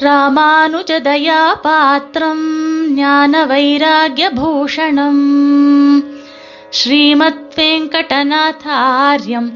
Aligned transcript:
ராமானுஜதயா 0.00 1.54
பாத்திரம் 1.62 2.42
ஞான 2.94 3.46
வைராகியபூஷணம் 3.46 5.22
ஸ்ரீமத் 6.70 7.52
வெங்கடநாதாரியம் 7.56 9.48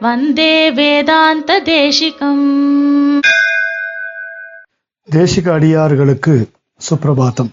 வந்தே 0.00 0.70
வேதாந்த 0.70 1.60
தேசிகம் 1.64 2.46
தேசிக 5.12 5.52
அடியார்களுக்கு 5.52 6.48
சுப்பிரபாதம் 6.90 7.50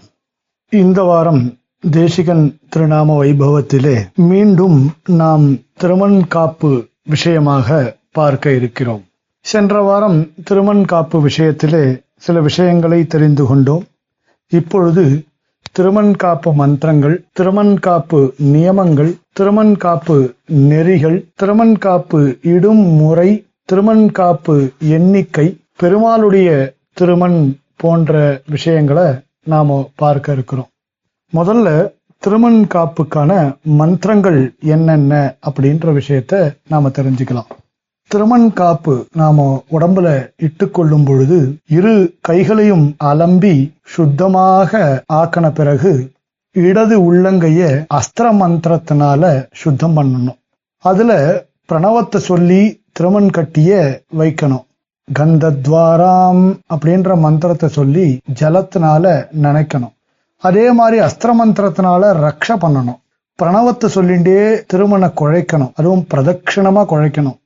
இந்த 0.68 1.02
வாரம் 1.02 1.58
தேசிகன் 1.90 2.58
திருநாம 2.76 3.24
வைபவத்திலே 3.24 3.96
மீண்டும் 4.14 4.92
நாம் 5.06 5.58
திருமண் 5.74 6.26
காப்பு 6.26 6.88
விஷயமாக 7.02 7.96
பார்க்க 8.12 8.50
இருக்கிறோம். 8.50 9.04
சென்ற 9.40 9.82
வாரம் 9.82 10.30
திருமண் 10.44 10.84
காப்பு 10.84 11.26
விஷயத்திலே 11.26 12.03
சில 12.16 12.40
விஷயங்களை 12.40 13.06
தெரிந்து 13.06 13.46
கொண்டோம். 13.46 13.84
இப்பொழுது 14.48 15.24
திருமண் 15.72 16.16
காப்பு 16.16 16.54
மந்திரங்கள் 16.54 17.24
திருமண் 17.32 17.78
காப்பு 17.78 18.34
நியமங்கள் 18.36 19.14
திருமண் 19.32 19.76
காப்பு 19.76 20.34
நெறிகள் 20.46 21.24
திருமண் 21.34 21.78
காப்பு 21.78 22.38
இடும் 22.42 22.84
முறை 23.00 23.46
திருமண் 23.64 24.10
காப்பு 24.10 24.72
எண்ணிக்கை 24.78 25.60
பெருமாளுடைய 25.82 26.74
திருமண் 26.92 27.56
போன்ற 27.76 28.40
விஷயங்களை 28.46 29.12
நாம 29.44 29.90
பார்க்க 29.94 30.32
இருக்கிறோம். 30.32 30.68
முதல்ல 31.32 31.92
திருமண் 32.18 32.66
காப்புக்கான 32.74 33.56
மந்திரங்கள் 33.62 34.54
என்னென்ன 34.60 35.34
அப்படின்ற 35.50 36.00
விஷயத்த 36.00 36.56
நாம 36.68 36.88
தெரிஞ்சுக்கலாம். 36.88 37.50
திருமண் 38.14 38.52
காப்பு 38.52 39.06
நாம 39.12 39.64
உடம்புல 39.70 40.08
இட்டுக்கொள்ளும் 40.42 41.04
பொழுது 41.04 41.56
இரு 41.68 41.94
கைகளையும் 42.20 42.94
அலம்பி 43.04 43.54
சுத்தமாக 43.84 45.02
ஆக்கின 45.12 45.50
பிறகு 45.52 45.92
இடது 46.52 46.96
உள்ளங்கைய 47.00 47.84
அஸ்திர 47.94 48.26
மந்திரத்தினால 48.42 49.46
சுத்தம் 49.52 49.96
பண்ணணும். 49.96 50.38
அதுல 50.78 51.42
பிரணவத்தை 51.72 52.16
சொல்லி 52.16 52.82
திருமண் 52.92 53.30
கட்டிய 53.30 54.00
வைக்கணும். 54.18 54.64
கந்தத்வாராம் 55.18 56.58
அப்படின்ற 56.74 57.18
மந்திரத்தை 57.18 57.68
சொல்லி 57.68 58.20
ஜலத்தினால 58.40 59.26
நினைக்கணும். 59.42 59.94
அதே 60.36 60.72
மாதிரி 60.72 61.06
அஸ்திர 61.06 61.32
மந்திரத்தினால 61.44 62.12
ரக்ஷ 62.26 62.62
பண்ணணும். 62.64 63.00
பிரணவத்தை 63.42 63.88
சொல்லிண்டே 63.94 64.60
திருமண 64.66 65.06
குழைக்கணும். 65.06 65.72
அதுவும் 65.74 66.06
பிரதட்சிணமா 66.14 66.84
குழைக்கணும். 66.92 67.38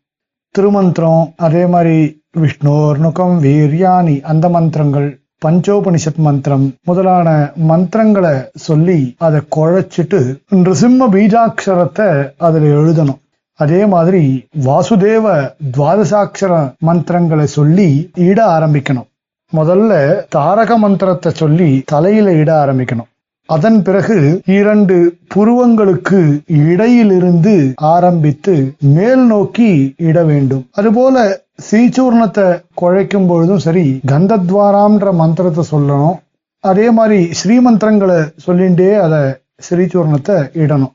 திருமந்திரம் 0.59 1.25
அதே 1.37 1.65
மாதிரி 1.67 1.97
விஷ்ணோர்னுகம் 2.41 3.39
வீர்யானி 3.47 4.17
அந்த 4.33 4.49
மந்திரங்கள் 4.49 5.09
பஞ்சோபனிஷத் 5.47 6.21
மந்திரம் 6.27 6.65
முதலான 6.85 7.29
மந்திரங்களை 7.71 8.33
சொல்லி 8.55 8.99
அதை 9.19 9.41
குழைச்சிட்டு 9.57 10.21
நிருசிம்ம 10.51 11.07
பீஜாட்சரத்தை 11.15 12.09
அதுல 12.39 12.71
எழுதணும். 12.79 13.21
அதே 13.59 13.81
மாதிரி 13.87 14.23
வாசுதேவ 14.65 15.35
துவாதசாட்சர 15.77 16.53
மந்திரங்களை 16.79 17.47
சொல்லி 17.47 17.89
இட 18.31 18.39
ஆரம்பிக்கணும். 18.59 19.09
முதல்ல 19.53 19.93
தாரக 20.29 20.79
மந்திரத்தை 20.79 21.33
சொல்லி 21.33 21.71
தலையில 21.87 22.33
இட 22.33 22.51
ஆரம்பிக்கணும். 22.65 23.11
அதன் 23.55 23.83
பிறகு 23.83 24.17
இரண்டு 24.47 24.97
புருவங்களுக்கு 25.35 26.21
இடையிலிருந்து 26.47 27.55
ஆரம்பித்து 27.77 28.55
மேல் 28.97 29.25
நோக்கி 29.27 29.71
இட 30.09 30.25
வேண்டும். 30.31 30.65
அதுபோல 30.71 31.25
சீச்சூர்ணத்தை 31.71 32.47
குழைக்கும் 32.81 33.27
பொழுதும் 33.27 33.65
சரி 33.67 33.85
கந்தத்வாராம்ன்ற 34.07 35.15
மந்திரத்தை 35.15 35.65
சொல்லணும். 35.73 36.17
அதே 36.65 36.91
மாதிரி 36.91 37.19
ஸ்ரீமந்திரங்களை 37.41 38.19
சொல்லிண்டே 38.47 38.91
அதை 39.07 39.23
ஸ்ரீச்சூர்ணத்தை 39.69 40.37
இடணும். 40.63 40.95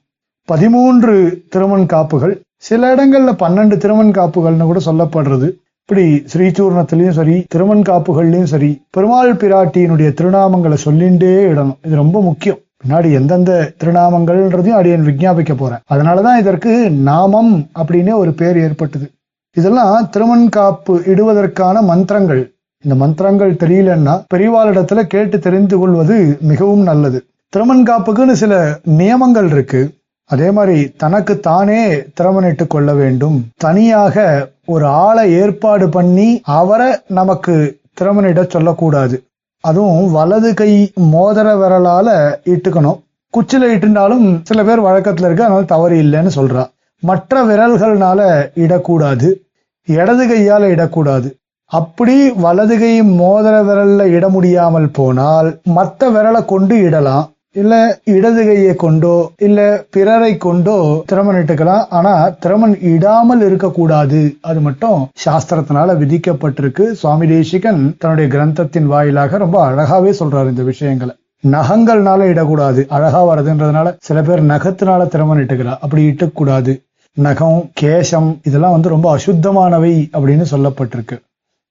பதிமூன்று 0.50 1.16
திருமண் 1.50 1.86
காப்புகள். 1.86 2.36
சில 2.56 2.82
இடங்கள்ல 2.96 3.32
பன்னெண்டு 3.44 3.78
திருமண் 3.78 4.12
காப்புகள்னு 4.12 4.70
கூட 4.70 4.80
சொல்லப்படுறது. 4.86 5.48
இப்படி 5.86 6.24
ஸ்ரீசூர்ணத்திலையும் 6.34 7.18
சரி 7.18 7.46
திருமண் 7.48 7.82
காப்புகள்லையும் 7.82 8.52
சரி 8.52 8.86
பெருமாள் 8.90 9.34
பிராட்டியினுடைய 9.34 10.10
திருநாமங்களை 10.20 10.78
சொல்லிண்டே 10.86 11.32
இடணும். 11.48 11.76
இது 11.86 11.96
ரொம்ப 11.96 12.22
முக்கியம். 12.22 12.58
பின்னாடி 12.84 13.14
எந்தெந்த 13.14 13.74
திருநாமங்கள்ன்றதையும் 13.84 14.80
அடியன் 14.80 15.06
விஜாபிக்க 15.06 15.56
போறேன். 15.58 15.78
அதனாலதான் 15.94 16.38
இதற்கு 16.38 16.92
நாமம் 16.92 17.68
அப்படின்னே 17.76 18.14
ஒரு 18.14 18.34
பேர் 18.34 18.58
ஏற்பட்டது. 18.58 19.12
இதெல்லாம் 19.56 20.10
திருமண் 20.10 20.50
காப்பு 20.50 21.02
இடுவதற்கான 21.06 21.82
மந்திரங்கள். 21.82 22.54
இந்த 22.84 22.96
மந்திரங்கள் 22.96 23.54
தெரியலன்னா 23.54 24.24
பெரியவாளிடத்துல 24.34 25.02
கேட்டு 25.04 25.40
தெரிந்து 25.40 25.78
கொள்வது 25.78 26.38
மிகவும் 26.42 26.82
நல்லது. 26.82 27.26
திருமண் 27.50 27.84
காப்புக்குன்னு 27.88 28.32
சில 28.32 28.80
நியமங்கள் 28.84 29.50
இருக்கு. 29.50 29.82
அதே 30.26 30.52
மாதிரி 30.52 30.90
தனக்கு 30.98 31.40
தானே 31.40 31.96
திறமனிட்டு 31.96 32.68
கொள்ள 32.68 32.94
வேண்டும். 32.94 33.48
தனியாக 33.58 34.50
ஒரு 34.66 34.86
ஆளை 34.86 35.32
ஏற்பாடு 35.32 35.90
பண்ணி 35.90 36.42
அவரை 36.44 36.96
நமக்கு 37.08 37.78
திறமனிட 38.02 38.50
சொல்லக்கூடாது. 38.50 39.24
அதுவும் 39.62 40.12
வலது 40.12 40.54
கை 40.54 40.92
மோதிர 41.14 41.48
விரலால 41.56 42.36
இட்டுக்கணும். 42.46 43.00
குச்சில 43.34 43.68
இட்டுனாலும் 43.76 44.40
சில 44.44 44.64
பேர் 44.64 44.82
வழக்கத்துல 44.82 45.26
இருக்கு 45.26 45.44
அதனால 45.44 45.62
தவறு 45.62 45.96
இல்லைன்னு 45.96 46.32
சொல்றா. 46.36 46.66
மற்ற 47.00 47.44
விரல்கள்னால 47.44 48.50
இடக்கூடாது. 48.56 49.30
இடது 49.86 50.28
கையால 50.28 50.64
இடக்கூடாது. 50.68 51.36
அப்படி 51.66 52.32
வலது 52.32 52.80
கை 52.80 53.02
மோதிர 53.02 53.56
விரல்ல 53.70 54.04
இட 54.04 54.30
முடியாமல் 54.30 54.90
போனால் 54.90 55.60
மற்ற 55.64 56.12
விரலை 56.12 56.46
கொண்டு 56.46 56.76
இடலாம். 56.76 57.26
இல்ல 57.56 58.00
இடது 58.04 58.46
கையை 58.46 58.76
கொண்டோ 58.76 59.32
இல்ல 59.38 59.84
பிறரை 59.90 60.38
கொண்டோ 60.38 61.04
திறமன் 61.06 61.36
இட்டுக்கலாம் 61.36 61.86
ஆனா 61.90 62.30
திறமன் 62.30 62.78
இடாமல் 62.82 63.42
இருக்கக்கூடாது. 63.46 64.36
அது 64.42 64.60
மட்டும் 64.60 65.10
சாஸ்திரத்தினால 65.26 65.96
விதிக்கப்பட்டிருக்கு. 66.04 66.92
சுவாமி 66.92 67.28
தேசிகன் 67.28 67.96
தன்னுடைய 68.00 68.38
கிரந்தத்தின் 68.38 68.86
வாயிலாக 68.86 69.38
ரொம்ப 69.38 69.60
அழகாவே 69.70 70.14
சொல்றாரு 70.20 70.50
இந்த 70.50 70.64
விஷயங்களை. 70.64 71.16
நகங்கள்னால 71.52 72.22
இடக்கூடாது. 72.34 72.86
அழகா 72.90 73.22
வருதுன்றதுனால 73.26 73.96
சில 74.00 74.22
பேர் 74.22 74.46
நகத்தினால 74.46 75.08
திறமன் 75.08 75.40
இட்டுக்கிறா 75.40 75.76
அப்படி 75.82 76.04
இட்டக்கூடாது. 76.10 76.74
நகம் 77.14 77.70
கேசம் 77.82 78.30
இதெல்லாம் 78.44 78.72
வந்து 78.72 78.90
ரொம்ப 78.90 79.08
அசுத்தமானவை 79.18 79.94
அப்படின்னு 80.14 80.46
சொல்லப்பட்டிருக்கு. 80.52 81.18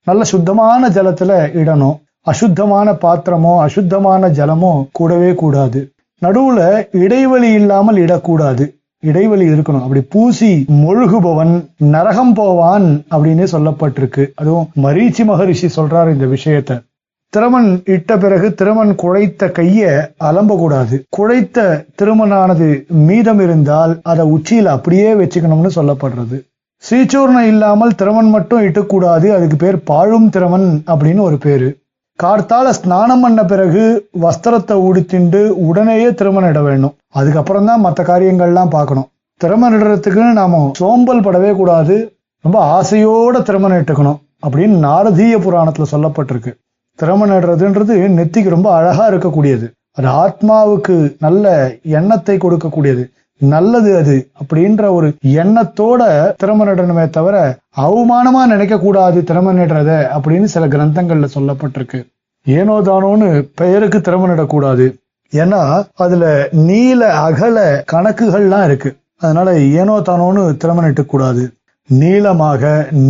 நல்ல 0.04 0.24
சுத்தமான 0.24 0.88
ஜலத்துல 0.88 1.32
இடணும். 1.62 1.98
அசுத்தமான 2.26 2.92
பாத்திரமோ 2.92 3.58
அசுத்தமான 3.58 4.28
ஜலமோ 4.28 4.86
கூடவே 4.92 5.34
கூடாது. 5.34 5.90
நடுவுல 6.22 6.86
இடைவெளி 6.90 7.52
இல்லாமல் 7.52 7.96
இடக்கூடாது. 7.96 8.74
இடைவெளி 9.00 9.48
இருக்கணும். 9.48 9.82
அப்படி 9.82 10.00
பூசி 10.00 10.64
மொழுகுபவன் 10.72 11.64
நரகம் 11.76 12.34
போவான் 12.34 13.04
அப்படின்னு 13.10 13.46
சொல்லப்பட்டிருக்கு. 13.52 14.26
அதுவும் 14.34 14.68
மரீச்சி 14.82 15.24
மகரிஷி 15.24 15.68
சொல்றாரு 15.76 16.12
இந்த 16.12 16.24
விஷயத்த. 16.24 16.82
திருமண் 17.28 17.82
இட்ட 17.84 18.18
பிறகு 18.18 18.54
திருமண் 18.54 18.94
குழைத்த 18.94 19.46
கைய 19.46 20.08
அலம்பக்கூடாது. 20.24 21.02
குழைத்த 21.08 21.84
திருமணானது 22.02 22.86
மீதம் 22.86 23.40
இருந்தால் 23.40 24.00
அதை 24.02 24.26
உச்சியில 24.26 24.64
அப்படியே 24.64 25.14
வச்சுக்கணும்னு 25.14 25.70
சொல்லப்படுறது. 25.76 26.44
சீச்சூர்ணம் 26.90 27.46
இல்லாமல் 27.46 27.94
திறமன் 27.94 28.30
மட்டும் 28.30 28.62
இட்டக்கூடாது. 28.62 29.28
அதுக்கு 29.34 29.56
பேர் 29.56 29.82
பாழும் 29.82 30.28
திறமன் 30.28 30.82
அப்படின்னு 30.86 31.20
ஒரு 31.20 31.38
பேரு. 31.38 31.80
கார்த்தால 32.22 32.72
ஸ்நானம் 32.78 33.22
பண்ண 33.24 33.40
பிறகு 33.52 33.82
வஸ்திரத்தை 34.24 34.76
உடுத்திண்டு 34.88 35.40
உடனேயே 35.68 36.08
திருமணம் 36.20 36.50
இட 36.52 36.62
வேணும் 36.68 36.94
அதுக்கப்புறம் 37.18 37.68
தான் 37.70 37.84
மற்ற 37.86 38.02
காரியங்கள்லாம் 38.10 38.74
பார்க்கணும். 38.76 39.08
திருமணம் 39.40 39.76
இடறதுக்குன்னு 39.78 40.40
நாம 40.40 40.60
சோம்பல் 40.80 41.24
படவே 41.26 41.52
கூடாது. 41.60 41.96
ரொம்ப 42.44 42.58
ஆசையோட 42.76 43.42
திருமணம் 43.48 43.80
இட்டுக்கணும் 43.80 44.20
அப்படின்னு 44.44 44.76
நாரதீய 44.88 45.34
புராணத்துல 45.46 45.86
சொல்லப்பட்டிருக்கு. 45.94 46.52
திருமணம் 46.98 47.38
இடறதுன்றது 47.40 47.94
நெத்திக்கு 48.18 48.56
ரொம்ப 48.56 48.68
அழகா 48.78 49.04
இருக்கக்கூடியது. 49.10 49.66
அது 49.98 50.08
ஆத்மாவுக்கு 50.24 50.94
நல்ல 51.24 51.46
எண்ணத்தை 51.98 52.36
கொடுக்கக்கூடியது. 52.44 53.04
நல்லது 53.40 53.90
அது 54.00 54.16
அப்படின்ற 54.40 54.82
ஒரு 54.96 55.08
எண்ணத்தோட 55.42 56.02
திறமனிடணுமே 56.42 57.04
தவிர 57.16 57.36
அவமானமா 57.84 58.42
நினைக்க 58.52 58.74
கூடாது 58.84 59.20
திறமனிடுறத 59.30 59.90
அப்படின்னு 60.16 60.48
சில 60.54 60.66
கிரந்தங்கள்ல 60.74 61.28
சொல்லப்பட்டிருக்கு. 61.36 62.00
ஏனோ 62.46 62.76
தானோன்னு 62.88 63.28
பெயருக்கு 63.54 63.98
திறமனிடக்கூடாது 63.98 64.86
ஏன்னா 65.32 65.60
அதுல 66.04 66.24
நீல 66.68 67.02
அகல 67.26 67.58
கணக்குகள்லாம் 67.92 68.64
இருக்கு. 68.64 68.90
அதனால 69.20 69.58
ஏனோ 69.58 69.96
தானோன்னு 70.08 70.42
திறமனிட்டு 70.62 71.02
கூடாது 71.06 71.42
நீளமாக 71.88 72.62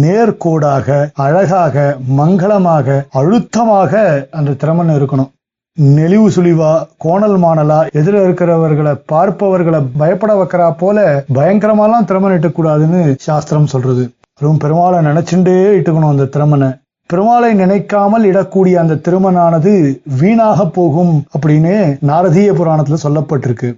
நேர்கோடாக 0.02 0.88
அழகாக 1.24 1.96
மங்களமாக 2.18 2.96
அழுத்தமாக 3.20 3.92
அந்த 4.30 4.56
திறமன் 4.62 4.92
இருக்கணும் 4.98 5.30
நெளிவு 5.78 6.28
சுழிவா 6.36 6.70
கோணல் 6.96 7.36
மாணலா 7.44 7.78
எதிர 7.98 8.14
இருக்கிறவர்களை 8.24 8.92
பார்ப்பவர்களை 9.12 9.80
பயப்பட 10.00 10.32
வைக்கிறா 10.40 10.66
போல 10.78 11.24
பயங்கரமாலாம் 11.34 12.08
திறமன் 12.10 12.34
இட்டக்கூடாதுன்னு 12.36 13.00
சாஸ்திரம் 13.18 13.66
சொல்றது. 13.66 14.04
அதுவும் 14.38 14.62
பெருமாளை 14.64 14.98
நினைச்சுட்டே 15.08 15.56
இட்டுக்கணும் 15.78 16.12
அந்த 16.14 16.28
திறமனை. 16.36 16.70
பெருமாளை 17.12 17.52
நினைக்காமல் 17.52 18.24
இடக்கூடிய 18.32 18.74
அந்த 18.74 19.00
திருமணானது 19.06 20.00
வீணாக 20.20 20.66
போகும் 20.66 21.14
அப்படின்னு 21.34 21.74
நாரதீய 22.08 22.50
புராணத்துல 22.58 22.98
சொல்லப்பட்டிருக்கு. 23.06 23.70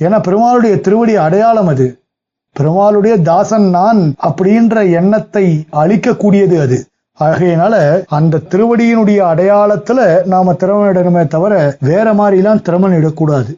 ஏன்னா 0.00 0.18
பெருமாளுடைய 0.22 0.80
திருவடி 0.80 1.16
அடையாளம் 1.16 1.66
அது. 1.66 1.86
பெருமாளுடைய 2.56 3.22
தாசன் 3.22 3.68
நான் 3.70 4.14
அப்படின்ற 4.28 4.90
எண்ணத்தை 4.90 5.66
அழிக்கக்கூடியது 5.72 6.58
அது. 6.60 6.78
ஆகையினால 7.20 7.74
அந்த 8.08 8.40
திருவடியினுடைய 8.50 9.20
அடையாளத்துல 9.32 10.00
நாம 10.24 10.52
திறமையிடணுமே 10.52 10.94
இடணுமே 10.94 11.26
தவிர 11.26 11.76
வேற 11.80 12.14
மாதிரிலாம் 12.14 12.62
திறமன் 12.62 12.96
இடக்கூடாது. 13.00 13.52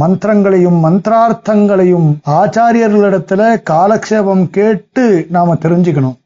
மந்திரங்களையும் 0.00 0.78
மந்திரார்த்தங்களையும் 0.84 2.08
ஆச்சாரியர்களிடத்துல 2.26 3.42
காலக்ஷேபம் 3.70 4.44
கேட்டு 4.50 5.26
நாம 5.30 5.54
தெரிஞ்சுக்கணும். 5.54 6.18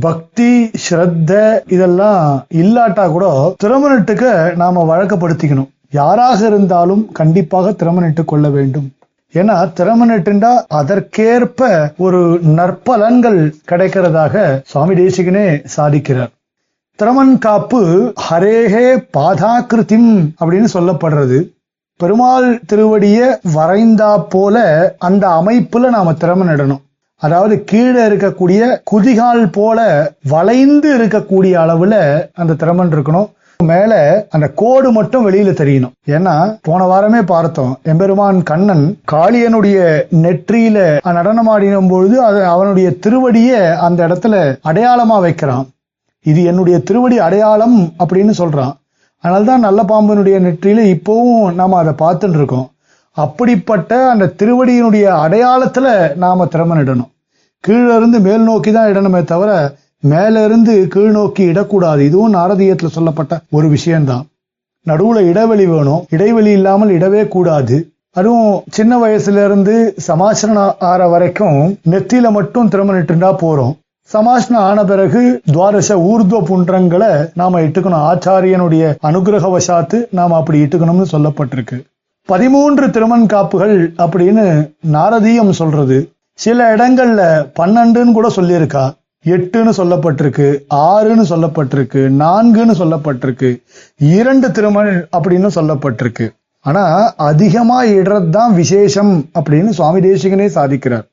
பக்தி 0.00 0.70
ஸ்ரத்த 0.84 1.60
இதெல்லாம் 1.66 2.46
இல்லாட்டா 2.62 3.04
கூட 3.10 3.26
திருமணத்துக்கு 3.56 4.32
நாம 4.56 4.84
வழக்கப்படுத்திக்கணும். 4.90 5.70
யாராக 5.90 6.46
இருந்தாலும் 6.46 7.12
கண்டிப்பாக 7.12 7.70
திறமனிட்டு 7.70 8.24
கொள்ள 8.24 8.48
வேண்டும். 8.48 8.88
ஏன்னா 9.34 9.56
திறமனிட்டுண்டா 9.78 10.52
அதற்கேற்ப 10.80 11.70
ஒரு 11.98 12.20
நற்பலன்கள் 12.58 13.40
கிடைக்கிறதாக 13.70 14.62
சுவாமி 14.66 14.94
தேசிகனே 14.94 15.46
சாதிக்கிறார். 15.76 16.32
திறமன் 16.98 17.38
காப்பு 17.38 18.12
ஹரேஹே 18.30 18.86
பாதாகிருதிம் 19.18 20.10
அப்படின்னு 20.40 20.68
சொல்லப்படுறது. 20.74 21.40
பெருமாள் 22.00 22.60
திருவடிய 22.66 23.40
வரைந்தா 23.54 24.12
போல 24.28 24.56
அந்த 24.98 25.24
அமைப்புல 25.28 25.88
நாம 25.88 26.12
திறமன் 26.12 26.48
இடணும் 26.48 26.82
அதாவது 27.22 27.64
கீழே 27.64 28.02
இருக்கக்கூடிய 28.06 28.78
குதிகால் 28.84 29.52
போல 29.52 30.12
வளைந்து 30.28 30.98
இருக்கக்கூடிய 30.98 31.52
அளவுல 31.64 31.94
அந்த 32.34 32.54
திறமன் 32.58 32.92
இருக்கணும். 32.92 33.28
மேல 33.62 34.26
அந்த 34.30 34.48
கோடு 34.48 34.92
மட்டும் 34.92 35.30
வெளியில 35.30 35.50
தெரியணும். 35.52 35.92
ஏன்னா 36.06 36.58
போன 36.62 36.84
வாரமே 36.84 37.20
பார்த்தோம் 37.20 37.78
எம்பெருமான் 37.82 38.42
கண்ணன் 38.42 38.98
காளியனுடைய 39.12 40.02
நெற்றியில 40.22 40.98
நடனமாடினும் 41.04 41.88
பொழுது 41.88 42.24
அது 42.24 42.44
அவனுடைய 42.44 42.98
திருவடிய 42.98 43.78
அந்த 43.78 44.08
இடத்துல 44.08 44.56
அடையாளமா 44.68 45.20
வைக்கிறான். 45.20 45.68
இது 46.22 46.44
என்னுடைய 46.44 46.78
திருவடி 46.78 47.18
அடையாளம் 47.18 47.92
அப்படின்னு 48.04 48.32
சொல்றான். 48.38 48.72
அதனால்தான் 49.20 49.60
நல்ல 49.60 49.82
பாம்பனுடைய 49.82 50.36
நெற்றியில 50.40 51.00
இப்பவும் 51.00 51.54
நாம 51.54 51.84
அதை 51.84 51.92
பார்த்துட்டு 51.98 52.34
இருக்கோம். 52.34 52.68
அப்படிப்பட்ட 53.14 54.10
அந்த 54.10 54.32
திருவடியினுடைய 54.38 55.06
அடையாளத்துல 55.24 56.16
நாம 56.16 56.46
திறமன் 56.46 56.80
கீழிருந்து 57.66 58.20
மேல் 58.20 58.40
நோக்கி 58.40 58.72
தான் 58.72 58.90
இடணுமே 58.92 59.24
தவிர 59.24 59.74
மேலிருந்து 59.98 60.88
கீழ் 60.88 61.10
நோக்கி 61.10 61.44
இடக்கூடாது. 61.44 62.04
இதுவும் 62.04 62.34
நாரதீயத்தில் 62.34 62.94
சொல்லப்பட்ட 62.96 63.40
ஒரு 63.50 63.68
விஷயம்தான். 63.68 64.26
நடுவுல 64.86 65.28
இடைவெளி 65.28 65.66
வேணும். 65.66 66.04
இடைவெளி 66.10 66.50
இல்லாமல் 66.50 66.90
இடவே 66.98 67.28
கூடாது. 67.28 67.92
அதுவும் 68.10 68.62
சின்ன 68.70 68.98
வயசுல 69.04 69.44
இருந்து 69.44 69.94
சமாசனம் 69.96 70.74
ஆற 70.78 71.08
வரைக்கும் 71.08 71.78
நெத்தியில 71.90 72.30
மட்டும் 72.30 72.68
திறமனிட்டுண்டா 72.68 73.36
போறோம். 73.42 73.76
சமாசனம் 74.02 74.62
ஆன 74.62 74.84
பிறகு 74.84 75.40
துவாரச 75.52 75.96
ஊர்துவ 76.08 76.40
புன்றங்களை 76.48 77.28
நாம 77.34 77.60
இட்டுக்கணும். 77.60 78.04
ஆச்சாரியனுடைய 78.10 78.94
அனுகிரக 79.02 79.56
வசாத்து 79.56 80.06
நாம 80.10 80.36
அப்படி 80.36 80.62
இட்டுக்கணும்னு 80.62 81.06
சொல்லப்பட்டிருக்கு. 81.12 81.80
பதிமூன்று 82.24 82.90
திருமண் 82.90 83.26
காப்புகள் 83.26 83.92
அப்படின்னு 83.98 84.70
நாரதீயம் 84.92 85.50
சொல்றது. 85.50 86.11
சில 86.34 86.76
இடங்கள்ல 86.76 87.22
பன்னெண்டுன்னு 87.58 88.12
கூட 88.12 88.28
சொல்லியிருக்கா. 88.36 88.84
எட்டுன்னு 89.24 89.72
சொல்லப்பட்டிருக்கு 89.76 90.46
ஆறுன்னு 90.74 91.24
சொல்லப்பட்டிருக்கு 91.32 92.00
நான்குன்னு 92.22 92.74
சொல்லப்பட்டிருக்கு 92.78 93.62
இரண்டு 93.96 94.52
திருமண் 94.52 95.06
அப்படின்னு 95.16 95.48
சொல்லப்பட்டிருக்கு. 95.54 96.28
ஆனா 96.60 97.14
அதிகமா 97.16 97.84
இடுறது 97.84 98.30
தான் 98.30 98.54
விசேஷம் 98.54 99.24
அப்படின்னு 99.38 99.68
சுவாமி 99.68 100.00
தேசிகனே 100.00 100.48
சாதிக்கிறார். 100.56 101.06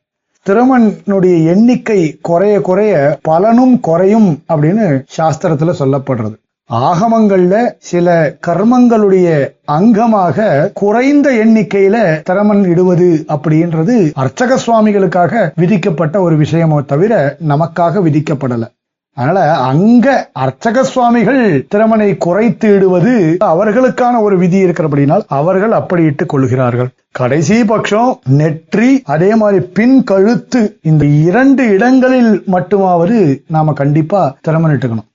திருமணனுடைய 0.49 1.45
எண்ணிக்கை 1.45 2.17
குறைய 2.21 2.61
குறைய 2.61 3.19
பலனும் 3.21 3.79
குறையும் 3.79 4.43
அப்படின்னு 4.53 5.03
சாஸ்திரத்துல 5.17 5.73
சொல்லப்படுறது. 5.79 6.37
ஆகமங்கள்ல 6.69 7.55
சில 7.79 8.07
கர்மங்களுடைய 8.47 9.27
அங்கமாக 9.71 10.69
குறைந்த 10.73 11.29
எண்ணிக்கையில 11.43 12.21
திறமன் 12.21 12.63
இடுவது 12.63 13.25
அப்படின்றது 13.27 13.95
அர்ச்சக 14.23 14.57
சுவாமிகளுக்காக 14.65 15.51
விதிக்கப்பட்ட 15.55 16.21
ஒரு 16.21 16.37
விஷயமோ 16.37 16.85
தவிர 16.85 17.37
நமக்காக 17.47 18.01
விதிக்கப்படல. 18.07 18.65
அதனால 19.13 19.39
அங்க 19.53 20.29
அர்ச்சக 20.39 20.81
சுவாமிகள் 20.81 21.65
திறமனை 21.75 22.17
குறைத்து 22.17 22.75
இடுவது 22.75 23.37
அவர்களுக்கான 23.45 24.21
ஒரு 24.21 24.37
விதி 24.37 24.63
இருக்கிறபடினால் 24.63 25.25
அவர்கள் 25.27 25.71
அப்படி 25.71 26.03
இட்டுக் 26.03 26.29
கொள்கிறார்கள். 26.29 26.89
கடைசி 27.11 27.63
பட்சம் 27.63 28.19
நெற்றி 28.29 29.01
அதே 29.05 29.35
மாதிரி 29.35 29.65
பின் 29.65 30.03
கழுத்து 30.03 30.79
இந்த 30.81 31.05
இரண்டு 31.05 31.65
இடங்களில் 31.69 32.43
மட்டுமாவது 32.51 33.19
நாம 33.47 33.73
கண்டிப்பா 33.73 34.37
திறமன் 34.41 34.71
இட்டுக்கணும். 34.71 35.07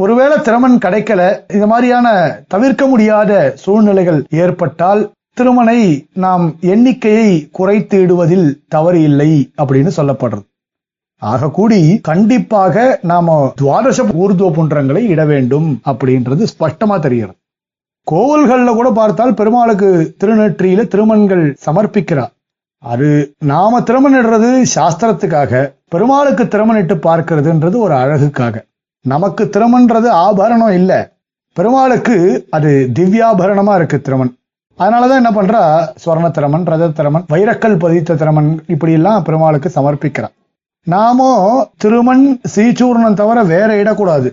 ஒருவேளை 0.00 0.36
திறமன் 0.40 0.76
கிடைக்கல 0.84 1.22
இது 1.52 1.66
மாதிரியான 1.66 2.08
தவிர்க்க 2.48 2.86
முடியாத 2.86 3.32
சூழ்நிலைகள் 3.62 4.20
ஏற்பட்டால் 4.42 5.10
திருமணை 5.32 5.80
நாம் 6.12 6.44
எண்ணிக்கையை 6.72 7.48
குறைத்து 7.52 7.96
இடுவதில் 8.04 8.46
தவறு 8.68 9.00
இல்லை 9.02 9.30
அப்படின்னு 9.62 9.90
சொல்லப்படுறது. 9.96 10.44
ஆக 11.22 11.50
கூடி 11.50 11.80
கண்டிப்பாக 12.02 12.98
நாம 13.02 13.36
துவாதச 13.60 14.04
ஊர்துவ 14.22 14.50
புன்றங்களை 14.58 15.02
இட 15.08 15.24
வேண்டும் 15.24 15.68
அப்படின்றது 15.86 16.46
ஸ்பஷ்டமா 16.52 16.98
தெரிகிறது. 16.98 17.38
கோவில்கள்ல 18.06 18.74
கூட 18.74 18.90
பார்த்தால் 18.90 19.34
பெருமாளுக்கு 19.34 19.90
திருநெற்றியில 20.20 20.86
திருமண்கள் 20.94 21.44
சமர்ப்பிக்கிறார் 21.66 22.32
அது 22.82 23.08
நாம 23.52 23.80
திருமணிடுறது 23.80 24.50
சாஸ்திரத்துக்காக 24.74 25.62
பெருமாளுக்கு 25.88 26.44
திறமனிட்டு 26.44 26.94
பார்க்கிறதுன்றது 27.08 27.76
ஒரு 27.76 27.94
அழகுக்காக. 27.94 28.56
நமக்கு 29.04 29.44
திருமன்றது 29.44 30.08
ஆபரணம் 30.08 30.74
இல்லை. 30.74 30.98
பெருமாளுக்கு 31.52 32.46
அது 32.50 32.70
திவ்யாபரணமா 32.94 33.74
இருக்கு 33.74 34.00
திருமன் 34.00 34.32
அதனாலதான் 34.78 35.20
என்ன 35.20 35.30
பண்றா? 35.30 35.62
சுவர்ண 36.02 36.30
திறமன் 36.30 36.64
ரத 36.64 36.88
திறமன் 36.88 37.24
வைரக்கல் 37.32 37.78
பதித்த 37.78 38.14
திறமன் 38.14 38.50
இப்படி 38.66 38.92
எல்லாம் 38.92 39.22
பெருமாளுக்கு 39.22 39.68
சமர்ப்பிக்கிறான். 39.74 40.34
நாமோ 40.86 41.30
திருமண் 41.76 42.40
சீச்சூர்ணம் 42.54 43.18
தவிர 43.20 43.42
வேற 43.42 43.70
இடக்கூடாது. 43.82 44.28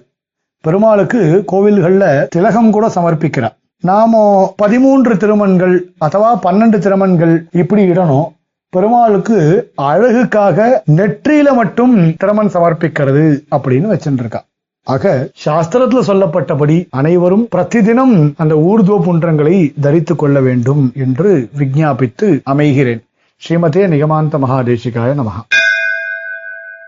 பெருமாளுக்கு 0.63 1.21
கோவில்கள்ல 1.51 2.27
திலகம் 2.27 2.71
கூட 2.71 2.87
சமர்ப்பிக்கிறார் 2.87 3.55
நாமோ 3.83 4.53
பதிமூன்று 4.57 5.17
திருமண்கள் 5.17 5.75
அथवा 6.05 6.29
பன்னெண்டு 6.45 6.77
திருமண்கள் 6.77 7.47
இப்படி 7.51 7.89
இடணும். 7.89 8.27
பெருமாளுக்கு 8.69 9.37
அழகுக்காக 9.81 10.83
நெற்றியில 10.95 11.49
மட்டும் 11.55 11.93
திறமன் 12.17 12.49
சமர்ப்பிக்கிறது 12.55 13.25
அப்படின்னு 13.55 13.87
வச்சுருக்கான் 13.91 14.45
ஆக 14.86 15.04
சாஸ்திரத்துல 15.42 16.00
சொல்லப்பட்டபடி 16.06 16.76
அனைவரும் 16.98 17.44
பிரதிதினம் 17.52 18.14
அந்த 18.38 18.54
ஊர்துவ 18.64 18.96
புன்றங்களை 19.04 19.54
தரித்துக் 19.80 20.18
கொள்ள 20.18 20.40
வேண்டும் 20.40 20.84
என்று 20.98 21.30
விஞ்ஞாபித்து 21.52 22.28
அமைகிறேன் 22.52 23.02
ஸ்ரீமதே 23.42 23.84
நிகமாந்த 23.94 24.38
மகாதேசிகாய 24.44 25.12
நமகா 25.20 25.42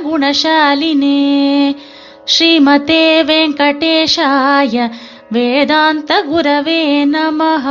श्रीमते 2.28 3.04
वेङ्कटेशाय 3.30 4.76
वेदान्तगुरवे 5.36 6.82
नमः 7.14 7.66